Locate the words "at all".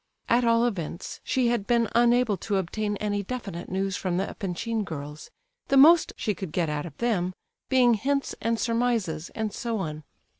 0.27-0.65